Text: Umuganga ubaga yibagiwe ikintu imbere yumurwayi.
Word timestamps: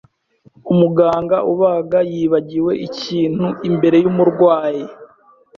Umuganga 0.71 1.37
ubaga 1.51 1.99
yibagiwe 2.11 2.71
ikintu 2.87 3.47
imbere 3.69 3.97
yumurwayi. 4.03 4.85